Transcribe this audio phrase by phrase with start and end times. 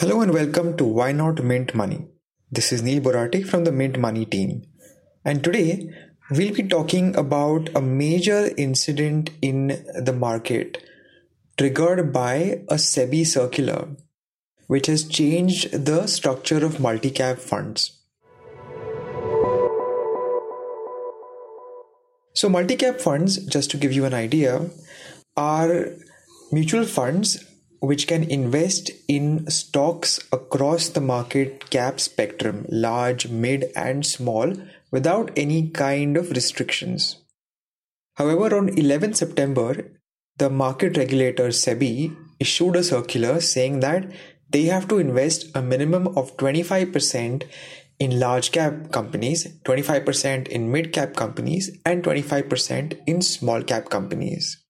[0.00, 2.06] Hello and welcome to Why Not Mint Money.
[2.52, 4.64] This is Neil Borate from the Mint Money team.
[5.24, 5.88] And today
[6.30, 10.84] we'll be talking about a major incident in the market
[11.56, 13.88] triggered by a SEBI circular
[14.66, 17.98] which has changed the structure of multi-cap funds.
[22.34, 24.68] So multi-cap funds, just to give you an idea,
[25.38, 25.86] are
[26.52, 27.42] mutual funds
[27.80, 34.52] which can invest in stocks across the market cap spectrum, large, mid, and small,
[34.90, 37.16] without any kind of restrictions.
[38.14, 39.90] However, on 11 September,
[40.38, 44.10] the market regulator SEBI issued a circular saying that
[44.50, 47.44] they have to invest a minimum of 25%
[47.98, 54.62] in large cap companies, 25% in mid cap companies, and 25% in small cap companies.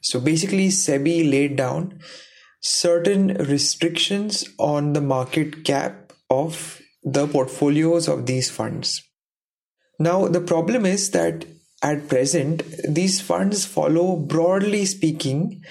[0.00, 2.00] So basically, SEBI laid down
[2.60, 9.02] certain restrictions on the market cap of the portfolios of these funds.
[9.98, 11.44] Now, the problem is that
[11.82, 15.64] at present, these funds follow, broadly speaking,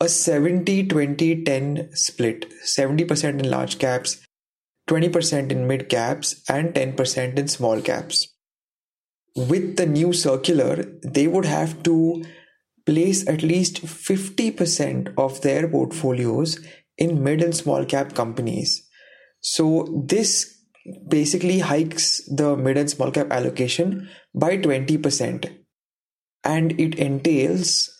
[0.00, 4.24] a 70 20 10 split 70% in large caps,
[4.88, 8.28] 20% in mid caps, and 10% in small caps.
[9.36, 12.24] With the new circular, they would have to
[12.86, 16.58] place at least 50% of their portfolios
[16.98, 18.88] in mid and small cap companies.
[19.40, 20.54] So, this
[21.08, 25.50] basically hikes the mid and small cap allocation by 20%.
[26.44, 27.90] And it entails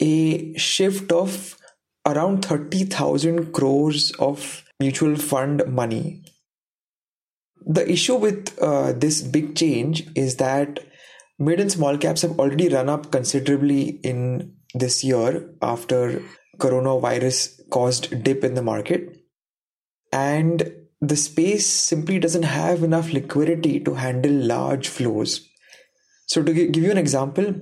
[0.00, 1.56] a shift of
[2.04, 6.22] around 30,000 crores of mutual fund money.
[7.64, 10.80] The issue with uh, this big change is that
[11.48, 13.82] mid and small caps have already run up considerably
[14.12, 16.22] in this year after
[16.58, 19.18] coronavirus caused dip in the market
[20.12, 25.48] and the space simply doesn't have enough liquidity to handle large flows
[26.26, 27.54] so to give you an example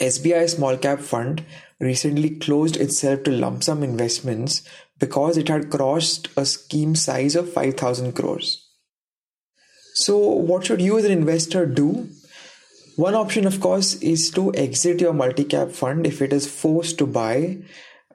[0.00, 1.44] SBI Small Cap Fund
[1.78, 4.62] recently closed itself to lump sum investments
[4.98, 8.68] because it had crossed a scheme size of 5000 crores.
[9.94, 12.08] So, what should you as an investor do?
[12.96, 16.96] One option, of course, is to exit your multi cap fund if it is forced
[16.98, 17.58] to buy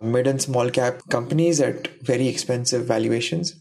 [0.02, 3.56] mid and small cap companies at very expensive valuations.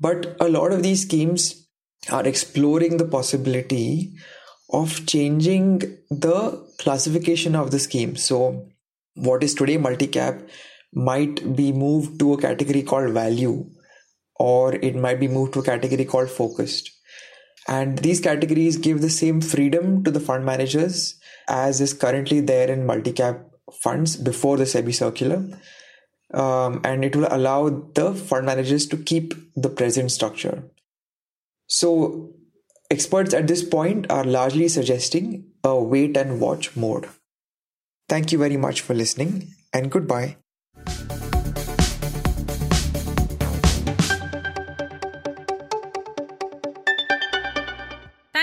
[0.00, 1.68] But a lot of these schemes
[2.10, 4.14] are exploring the possibility
[4.70, 5.78] of changing
[6.10, 8.16] the classification of the scheme.
[8.16, 8.66] So,
[9.14, 10.40] what is today multi-cap
[10.92, 13.70] might be moved to a category called value,
[14.36, 16.90] or it might be moved to a category called focused.
[17.68, 21.18] And these categories give the same freedom to the fund managers
[21.48, 23.40] as is currently there in multi-cap
[23.72, 25.44] funds before the SEBI circular.
[26.34, 30.64] Um, and it will allow the fund managers to keep the present structure.
[31.66, 32.34] So
[32.92, 37.08] Experts at this point are largely suggesting a wait and watch mode.
[38.06, 40.36] Thank you very much for listening and goodbye.